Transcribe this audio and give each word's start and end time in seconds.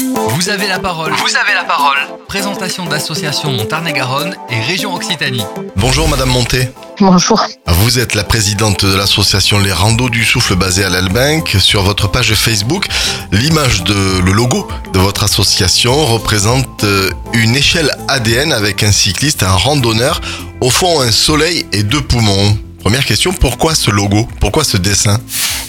Vous 0.00 0.48
avez 0.48 0.68
la 0.68 0.78
parole. 0.78 1.12
Vous 1.12 1.36
avez 1.36 1.54
la 1.54 1.64
parole. 1.64 1.98
Présentation 2.28 2.86
d'association 2.86 3.50
Montarné-Garonne 3.52 4.36
et 4.50 4.60
région 4.60 4.94
Occitanie. 4.94 5.42
Bonjour 5.76 6.08
Madame 6.08 6.28
Monté. 6.28 6.68
Bonjour. 7.00 7.44
Vous 7.66 7.98
êtes 7.98 8.14
la 8.14 8.22
présidente 8.22 8.84
de 8.84 8.96
l'association 8.96 9.58
Les 9.58 9.72
Randos 9.72 10.08
du 10.08 10.24
Souffle 10.24 10.54
basée 10.54 10.84
à 10.84 10.90
l'Albinque. 10.90 11.56
Sur 11.58 11.82
votre 11.82 12.08
page 12.08 12.34
Facebook, 12.34 12.86
l'image 13.32 13.82
de 13.82 14.20
le 14.24 14.32
logo 14.32 14.68
de 14.92 14.98
votre 15.00 15.24
association 15.24 16.06
représente 16.06 16.84
euh, 16.84 17.10
une 17.32 17.56
échelle 17.56 17.90
ADN 18.06 18.52
avec 18.52 18.82
un 18.84 18.92
cycliste, 18.92 19.42
un 19.42 19.50
randonneur, 19.50 20.20
au 20.60 20.70
fond 20.70 21.00
un 21.00 21.10
soleil 21.10 21.66
et 21.72 21.82
deux 21.82 22.02
poumons. 22.02 22.56
Première 22.80 23.04
question, 23.04 23.32
pourquoi 23.32 23.74
ce 23.74 23.90
logo? 23.90 24.28
Pourquoi 24.40 24.62
ce 24.62 24.76
dessin? 24.76 25.18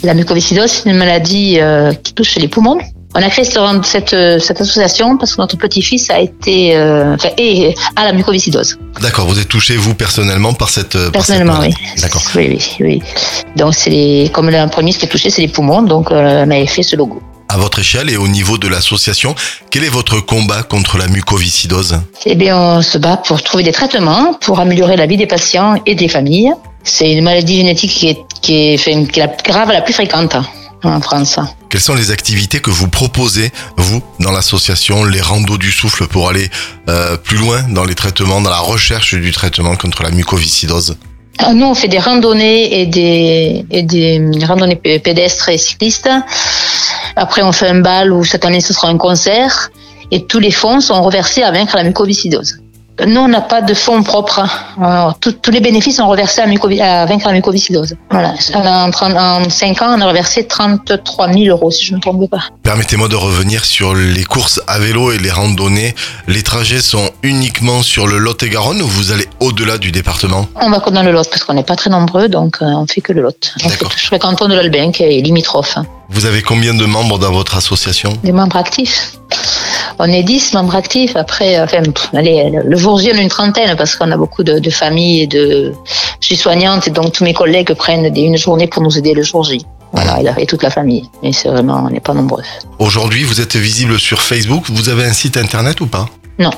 La 0.03 0.13
mucoviscidose, 0.13 0.71
c'est 0.71 0.89
une 0.89 0.97
maladie 0.97 1.59
euh, 1.59 1.93
qui 1.93 2.13
touche 2.13 2.35
les 2.35 2.47
poumons. 2.47 2.79
On 3.15 3.21
a 3.23 3.29
créé 3.29 3.43
cette, 3.43 4.13
euh, 4.13 4.37
cette 4.39 4.61
association 4.61 5.17
parce 5.17 5.35
que 5.35 5.41
notre 5.41 5.57
petit-fils 5.57 6.11
a 6.11 6.19
été, 6.19 6.75
euh, 6.75 7.15
enfin, 7.15 7.29
est 7.37 7.73
à 7.95 8.05
la 8.05 8.13
mucoviscidose. 8.13 8.77
D'accord, 9.01 9.25
vous 9.25 9.39
êtes 9.39 9.47
touché 9.47 9.77
vous 9.77 9.95
personnellement 9.95 10.53
par 10.53 10.69
cette 10.69 10.93
par 10.93 11.01
cette 11.01 11.11
Personnellement, 11.13 11.57
oui. 11.59 11.73
D'accord. 12.01 12.21
Oui, 12.35 12.49
oui, 12.49 12.75
oui. 12.81 13.01
Donc, 13.55 13.73
c'est 13.73 13.89
les, 13.89 14.29
comme 14.31 14.51
le 14.51 14.69
premier 14.69 14.93
qui 14.93 15.05
est 15.05 15.07
touché, 15.07 15.31
c'est 15.31 15.41
les 15.41 15.47
poumons. 15.47 15.81
Donc, 15.81 16.11
euh, 16.11 16.45
on 16.45 16.51
avait 16.51 16.67
fait 16.67 16.83
ce 16.83 16.95
logo. 16.95 17.19
À 17.47 17.57
votre 17.57 17.79
échelle 17.79 18.11
et 18.11 18.17
au 18.17 18.27
niveau 18.27 18.59
de 18.59 18.67
l'association, 18.67 19.33
quel 19.71 19.83
est 19.83 19.89
votre 19.89 20.19
combat 20.23 20.61
contre 20.61 20.99
la 20.99 21.07
mucoviscidose? 21.07 21.99
Eh 22.27 22.35
bien, 22.35 22.55
on 22.55 22.81
se 22.83 22.99
bat 22.99 23.17
pour 23.17 23.41
trouver 23.41 23.63
des 23.63 23.71
traitements 23.71 24.35
pour 24.35 24.59
améliorer 24.59 24.97
la 24.97 25.07
vie 25.07 25.17
des 25.17 25.25
patients 25.25 25.81
et 25.87 25.95
des 25.95 26.09
familles. 26.09 26.53
C'est 26.83 27.11
une 27.11 27.23
maladie 27.23 27.55
génétique 27.55 27.91
qui 27.91 28.09
est, 28.09 28.19
qui 28.41 28.53
est, 28.53 28.75
enfin, 28.75 29.03
qui 29.05 29.19
est 29.19 29.25
la 29.25 29.33
grave, 29.43 29.71
la 29.71 29.81
plus 29.81 29.93
fréquente 29.93 30.35
en 30.83 31.01
France. 31.01 31.39
Quelles 31.69 31.81
sont 31.81 31.93
les 31.95 32.09
activités 32.11 32.59
que 32.61 32.71
vous 32.71 32.87
proposez, 32.87 33.51
vous, 33.77 34.01
dans 34.19 34.31
l'association 34.31 35.03
Les 35.03 35.21
Randos 35.21 35.57
du 35.59 35.71
Souffle, 35.71 36.07
pour 36.07 36.27
aller 36.29 36.49
euh, 36.89 37.15
plus 37.15 37.37
loin 37.37 37.61
dans 37.69 37.83
les 37.85 37.93
traitements, 37.95 38.41
dans 38.41 38.49
la 38.49 38.59
recherche 38.59 39.13
du 39.13 39.31
traitement 39.31 39.75
contre 39.75 40.01
la 40.01 40.09
mucoviscidose? 40.09 40.97
Ah, 41.37 41.53
Nous, 41.53 41.65
on 41.67 41.75
fait 41.75 41.87
des 41.87 41.99
randonnées 41.99 42.81
et 42.81 42.85
des, 42.87 43.65
et 43.69 43.83
des 43.83 44.19
randonnées 44.45 44.75
p- 44.77 44.97
pédestres 44.99 45.49
et 45.49 45.57
cyclistes. 45.59 46.09
Après, 47.15 47.43
on 47.43 47.51
fait 47.51 47.67
un 47.67 47.81
bal 47.81 48.11
où 48.11 48.23
cette 48.25 48.45
année, 48.45 48.61
ce 48.61 48.73
sera 48.73 48.87
un 48.89 48.97
concert. 48.97 49.69
Et 50.11 50.25
tous 50.25 50.39
les 50.39 50.51
fonds 50.51 50.81
sont 50.81 51.01
reversés 51.03 51.43
à 51.43 51.51
vaincre 51.51 51.75
la 51.75 51.83
mucoviscidose. 51.83 52.57
Nous, 53.05 53.19
on 53.21 53.27
n'a 53.27 53.41
pas 53.41 53.61
de 53.61 53.73
fonds 53.73 54.03
propres. 54.03 54.41
Alors, 54.81 55.17
tout- 55.19 55.31
tous 55.31 55.51
les 55.51 55.61
bénéfices 55.61 55.97
sont 55.97 56.07
reversés 56.07 56.41
à, 56.41 56.47
mucovi- 56.47 56.81
à 56.81 57.05
vaincre 57.05 57.27
la 57.27 57.33
mucoviscidose. 57.33 57.95
Voilà. 58.11 58.33
En, 58.53 58.91
30 58.91 59.13
en 59.15 59.49
5 59.49 59.81
ans, 59.81 59.95
on 59.97 60.01
a 60.01 60.07
reversé 60.07 60.45
33 60.47 61.31
000 61.33 61.45
euros, 61.45 61.71
si 61.71 61.85
je 61.85 61.91
ne 61.91 61.97
me 61.97 62.01
trompe 62.01 62.29
pas. 62.29 62.43
Permettez-moi 62.63 63.07
de 63.07 63.15
revenir 63.15 63.63
sur 63.65 63.95
les 63.95 64.23
courses 64.23 64.61
à 64.67 64.79
vélo 64.79 65.11
et 65.11 65.17
les 65.17 65.31
randonnées. 65.31 65.95
Les 66.27 66.43
trajets 66.43 66.81
sont 66.81 67.09
uniquement 67.23 67.81
sur 67.83 68.07
le 68.07 68.17
Lot-et-Garonne 68.17 68.81
ou 68.81 68.87
vous 68.87 69.11
allez 69.11 69.27
au-delà 69.39 69.77
du 69.77 69.91
département? 69.91 70.47
On 70.55 70.69
va 70.69 70.79
que 70.79 70.89
dans 70.89 71.03
le 71.03 71.11
Lot 71.11 71.29
parce 71.29 71.43
qu'on 71.43 71.53
n'est 71.53 71.63
pas 71.63 71.75
très 71.75 71.89
nombreux, 71.89 72.27
donc 72.27 72.57
euh, 72.61 72.65
on 72.65 72.85
fait 72.87 73.01
que 73.01 73.13
le 73.13 73.21
Lot. 73.21 73.53
On 73.63 73.69
fait 73.69 73.85
le 74.11 74.17
canton 74.17 74.47
de 74.47 74.55
l'Albinque 74.55 74.99
et 75.01 75.21
limitrophe. 75.21 75.77
hein. 75.77 75.85
Vous 76.09 76.25
avez 76.25 76.41
combien 76.41 76.73
de 76.73 76.85
membres 76.85 77.19
dans 77.19 77.31
votre 77.31 77.55
association? 77.55 78.13
Des 78.23 78.31
membres 78.31 78.57
actifs. 78.57 79.13
On 79.99 80.05
est 80.11 80.23
10 80.23 80.53
membres 80.53 80.75
actifs. 80.75 81.15
Après, 81.15 81.57
euh, 81.57 81.65
enfin, 81.65 81.83
pff, 81.83 82.09
allez, 82.13 82.49
le 82.63 82.77
jour 82.77 82.97
J, 82.99 83.11
on 83.13 83.17
est 83.17 83.21
une 83.21 83.27
trentaine 83.29 83.75
parce 83.77 83.95
qu'on 83.95 84.09
a 84.11 84.17
beaucoup 84.17 84.43
de, 84.43 84.57
de 84.59 84.69
familles 84.69 85.23
et 85.23 85.27
de. 85.27 85.73
Je 86.21 86.25
suis 86.27 86.35
soignante 86.37 86.87
et 86.87 86.91
donc 86.91 87.11
tous 87.13 87.23
mes 87.23 87.33
collègues 87.33 87.73
prennent 87.73 88.09
des, 88.09 88.21
une 88.21 88.37
journée 88.37 88.67
pour 88.67 88.81
nous 88.81 88.97
aider 88.97 89.13
le 89.13 89.23
jour 89.23 89.43
J. 89.43 89.65
Voilà, 89.91 90.19
et, 90.37 90.45
toute 90.45 90.61
la 90.63 90.69
famille. 90.69 91.09
Mais 91.23 91.33
c'est 91.33 91.49
vraiment, 91.49 91.83
on 91.85 91.89
n'est 91.89 91.99
pas 91.99 92.13
nombreux. 92.13 92.43
Aujourd'hui, 92.77 93.23
vous 93.23 93.41
êtes 93.41 93.55
visible 93.55 93.99
sur 93.99 94.21
Facebook. 94.21 94.65
Vous 94.69 94.87
avez 94.89 95.03
un 95.05 95.13
site 95.13 95.35
internet 95.35 95.81
ou 95.81 95.87
pas? 95.87 96.07
Non. 96.37 96.51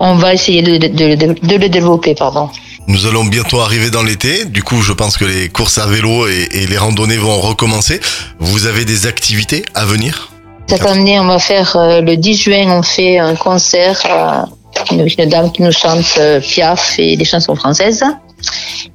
On 0.00 0.16
va 0.16 0.34
essayer 0.34 0.60
de, 0.62 0.76
de- 0.76 0.88
de- 0.88 1.14
de- 1.14 1.46
de 1.46 1.56
le 1.56 1.68
développer, 1.70 2.14
pardon. 2.14 2.50
Nous 2.86 3.06
allons 3.06 3.24
bientôt 3.24 3.60
arriver 3.60 3.88
dans 3.90 4.02
l'été. 4.02 4.44
Du 4.44 4.62
coup, 4.62 4.82
je 4.82 4.92
pense 4.92 5.16
que 5.16 5.24
les 5.24 5.48
courses 5.48 5.78
à 5.78 5.86
vélo 5.86 6.28
et, 6.28 6.46
et 6.52 6.66
les 6.66 6.76
randonnées 6.76 7.16
vont 7.16 7.40
recommencer. 7.40 8.00
Vous 8.38 8.66
avez 8.66 8.84
des 8.84 9.06
activités 9.06 9.64
à 9.74 9.86
venir? 9.86 10.30
Cette 10.66 10.86
année, 10.86 11.20
on 11.20 11.26
va 11.26 11.38
faire 11.38 11.76
euh, 11.76 12.00
le 12.00 12.16
10 12.16 12.34
juin, 12.34 12.70
on 12.70 12.82
fait 12.82 13.18
un 13.18 13.34
concert 13.34 14.00
euh, 14.06 14.44
avec 14.90 15.18
une 15.18 15.28
dame 15.28 15.52
qui 15.52 15.62
nous 15.62 15.72
chante 15.72 16.04
euh, 16.18 16.40
Piaf 16.40 16.98
et 16.98 17.16
des 17.16 17.24
chansons 17.24 17.54
françaises. 17.54 18.04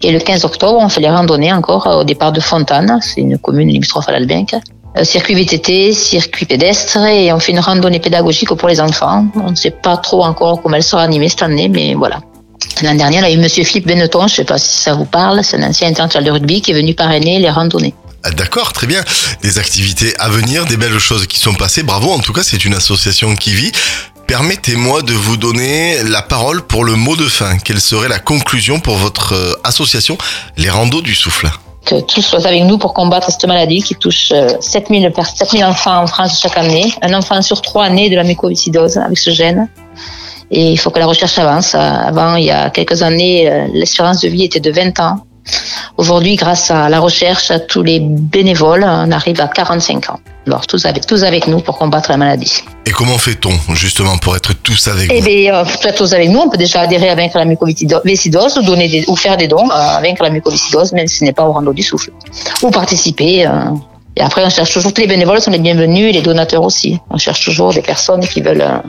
Et 0.02 0.12
le 0.12 0.20
15 0.20 0.46
octobre, 0.46 0.80
on 0.82 0.90
fait 0.90 1.02
les 1.02 1.10
randonnées 1.10 1.54
encore 1.54 1.88
au 1.88 2.04
départ 2.04 2.32
de 2.32 2.40
Fontane, 2.40 3.00
c'est 3.02 3.22
une 3.22 3.38
commune 3.38 3.70
limitrophe 3.70 4.10
à 4.10 4.12
l'Albinque. 4.12 4.56
Euh, 4.98 5.04
circuit 5.04 5.36
VTT, 5.36 5.94
circuit 5.94 6.46
pédestre, 6.46 6.98
et 7.06 7.32
on 7.32 7.40
fait 7.40 7.52
une 7.52 7.60
randonnée 7.60 8.00
pédagogique 8.00 8.54
pour 8.54 8.68
les 8.68 8.82
enfants. 8.82 9.28
On 9.36 9.52
ne 9.52 9.56
sait 9.56 9.72
pas 9.72 9.98
trop 9.98 10.24
encore 10.24 10.62
comment 10.62 10.76
elle 10.76 10.84
sera 10.84 11.04
animée 11.04 11.30
cette 11.30 11.44
année, 11.44 11.70
mais 11.70 11.94
voilà. 11.94 12.20
L'année 12.82 12.98
dernière, 12.98 13.28
il 13.28 13.32
y 13.32 13.36
a 13.36 13.38
eu 13.38 13.42
Monsieur 13.42 13.64
Philippe 13.64 13.88
Benetton, 13.88 14.28
je 14.28 14.34
ne 14.34 14.36
sais 14.38 14.44
pas 14.46 14.58
si 14.58 14.78
ça 14.78 14.94
vous 14.94 15.06
parle, 15.06 15.44
c'est 15.44 15.58
un 15.58 15.70
ancien 15.70 15.90
international 15.90 16.26
de 16.26 16.32
rugby 16.32 16.62
qui 16.62 16.72
est 16.72 16.74
venu 16.74 16.96
parrainer 16.96 17.40
les 17.40 17.50
randonnées. 17.50 17.94
Ah, 18.24 18.32
D'accord, 18.32 18.74
très 18.74 18.88
bien. 18.88 19.02
Des 19.42 19.60
activités 19.60 20.14
à 20.20 20.30
venir, 20.30 20.66
des 20.66 20.78
belles 20.78 21.00
choses 21.00 21.26
qui 21.28 21.40
sont 21.40 21.54
passées. 21.54 21.84
Bravo, 21.84 22.12
en 22.12 22.20
tout 22.20 22.34
cas, 22.34 22.44
c'est 22.44 22.66
une 22.66 22.74
association 22.74 23.36
qui 23.36 23.54
vit. 23.54 23.72
Permettez-moi 24.28 25.02
de 25.02 25.14
vous 25.14 25.38
donner 25.38 26.04
la 26.04 26.22
parole 26.22 26.62
pour 26.62 26.84
le 26.84 26.96
mot 26.96 27.16
de 27.16 27.28
fin. 27.28 27.58
Quelle 27.58 27.82
serait 27.82 28.10
la 28.10 28.20
conclusion 28.20 28.80
pour 28.80 28.96
votre 28.98 29.34
euh, 29.34 29.54
association 29.64 30.18
Les 30.58 30.70
Randos 30.70 31.02
du 31.02 31.16
Souffle? 31.16 31.50
Que 31.86 32.00
tous 32.02 32.22
soient 32.22 32.46
avec 32.46 32.64
nous 32.66 32.78
pour 32.78 32.94
combattre 32.94 33.32
cette 33.32 33.46
maladie 33.46 33.82
qui 33.82 33.96
touche 33.96 34.30
euh, 34.32 34.50
7000 34.62 35.12
pers- 35.16 35.36
7000 35.36 35.64
enfants 35.66 36.04
en 36.04 36.06
France 36.08 36.40
chaque 36.42 36.58
année. 36.58 36.94
Un 37.02 37.14
enfant 37.16 37.42
sur 37.42 37.62
trois 37.62 37.90
né 37.90 38.10
de 38.12 38.16
la 38.16 38.24
mucoviscidose 38.24 38.98
avec 38.98 39.18
ce 39.18 39.32
gène. 39.32 39.68
Et 40.52 40.72
il 40.74 40.78
faut 40.78 40.92
que 40.92 41.00
la 41.00 41.08
recherche 41.08 41.38
avance. 41.40 41.74
Euh, 41.74 41.80
Avant, 41.80 42.36
il 42.36 42.46
y 42.46 42.52
a 42.52 42.70
quelques 42.70 43.02
années, 43.02 43.50
euh, 43.50 43.66
l'espérance 43.74 44.22
de 44.22 44.28
vie 44.28 44.44
était 44.44 44.60
de 44.60 44.72
20 44.72 45.00
ans. 45.00 45.26
Aujourd'hui, 45.98 46.36
grâce 46.36 46.72
à 46.72 46.90
la 46.90 47.00
recherche, 47.00 47.52
à 47.52 47.60
tous 47.60 47.84
les 47.84 48.00
bénévoles, 48.00 48.84
on 48.84 49.12
arrive 49.12 49.42
à 49.42 49.48
45 49.48 50.10
ans. 50.10 50.20
Alors, 50.48 50.66
tous 50.66 50.86
avec, 50.86 51.06
tous 51.06 51.24
avec 51.24 51.48
nous 51.48 51.60
pour 51.60 51.78
combattre 51.78 52.10
la 52.10 52.18
maladie. 52.18 52.64
Et 52.86 52.92
comment 52.92 53.18
fait-on 53.18 53.52
justement 53.76 54.18
pour 54.18 54.36
être 54.36 54.54
tous 54.54 54.88
avec 54.88 55.12
Eh 55.14 55.20
vous 55.20 55.26
bien, 55.28 55.54
euh, 55.56 55.64
peut-être 55.64 55.98
tous 55.98 56.14
avec 56.14 56.30
nous, 56.30 56.40
on 56.40 56.50
peut 56.50 56.58
déjà 56.58 56.82
adhérer 56.82 57.10
à 57.10 57.16
vaincre 57.16 57.38
la 57.38 57.46
mucoviscidose 57.46 58.58
ou, 58.58 58.64
donner 58.64 58.88
des, 58.88 59.06
ou 59.08 59.16
faire 59.16 59.38
des 59.38 59.48
dons 59.48 59.70
euh, 59.70 59.74
à 59.74 60.02
vaincre 60.02 60.24
la 60.24 60.30
mucoviscidose, 60.32 60.94
même 60.94 61.08
si 61.08 61.18
ce 61.18 61.24
n'est 61.26 61.34
pas 61.34 61.44
au 61.44 61.52
rando 61.52 61.74
du 61.74 61.84
souffle. 61.84 62.12
Ou 62.64 62.72
participer. 62.72 63.46
euh. 63.46 63.52
Et 64.16 64.22
après, 64.22 64.44
on 64.44 64.50
cherche 64.50 64.74
toujours, 64.74 64.94
tous 64.94 65.02
les 65.02 65.08
bénévoles 65.08 65.40
sont 65.40 65.52
les 65.52 65.60
bienvenus 65.60 66.10
et 66.10 66.12
les 66.12 66.22
donateurs 66.22 66.64
aussi. 66.64 67.00
On 67.10 67.18
cherche 67.18 67.46
toujours 67.46 67.74
des 67.74 67.82
personnes 67.82 68.26
qui 68.28 68.42
veulent 68.42 68.62
euh, 68.62 68.80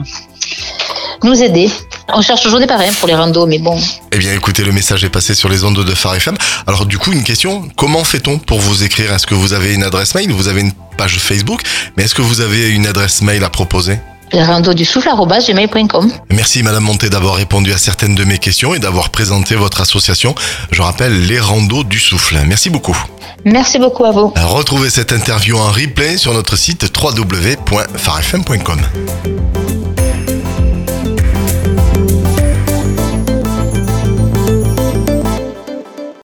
nous 1.23 1.41
aider. 1.41 1.69
On 2.13 2.21
cherche 2.21 2.41
toujours 2.41 2.59
des 2.59 2.67
parrains 2.67 2.91
pour 2.99 3.07
les 3.07 3.15
randos, 3.15 3.45
mais 3.45 3.59
bon, 3.59 3.79
Eh 4.11 4.17
bien, 4.17 4.33
écoutez, 4.33 4.63
le 4.63 4.71
message 4.71 5.03
est 5.03 5.09
passé 5.09 5.33
sur 5.35 5.49
les 5.49 5.63
ondes 5.63 5.83
de 5.83 5.95
Phare 5.95 6.15
FM. 6.15 6.35
Alors, 6.67 6.85
du 6.85 6.97
coup, 6.97 7.11
une 7.11 7.23
question 7.23 7.67
comment 7.75 8.03
fait-on 8.03 8.37
pour 8.37 8.59
vous 8.59 8.83
écrire? 8.83 9.13
Est-ce 9.13 9.27
que 9.27 9.35
vous 9.35 9.53
avez 9.53 9.73
une 9.73 9.83
adresse 9.83 10.15
mail? 10.15 10.31
Vous 10.31 10.47
avez 10.47 10.61
une 10.61 10.73
page 10.97 11.17
Facebook? 11.19 11.61
Mais 11.97 12.03
est-ce 12.03 12.15
que 12.15 12.21
vous 12.21 12.41
avez 12.41 12.69
une 12.69 12.87
adresse 12.87 13.21
mail 13.21 13.43
à 13.43 13.49
proposer? 13.49 13.99
Les 14.33 14.43
randos 14.43 14.73
du 14.73 14.85
souffle, 14.85 15.09
gmail.com. 15.09 16.09
Merci 16.29 16.63
Madame 16.63 16.83
Monté 16.83 17.09
d'avoir 17.09 17.35
répondu 17.35 17.73
à 17.73 17.77
certaines 17.77 18.15
de 18.15 18.23
mes 18.23 18.37
questions 18.37 18.73
et 18.73 18.79
d'avoir 18.79 19.09
présenté 19.09 19.55
votre 19.55 19.81
association. 19.81 20.33
Je 20.71 20.81
rappelle 20.81 21.27
les 21.27 21.39
randos 21.39 21.83
du 21.83 21.99
souffle. 21.99 22.37
Merci 22.45 22.69
beaucoup. 22.69 22.97
Merci 23.43 23.77
beaucoup 23.77 24.05
à 24.05 24.11
vous. 24.11 24.33
Retrouvez 24.37 24.89
cette 24.89 25.11
interview 25.11 25.57
en 25.57 25.69
replay 25.71 26.17
sur 26.17 26.33
notre 26.33 26.55
site 26.55 26.85
www.farfm.com. 26.97 28.81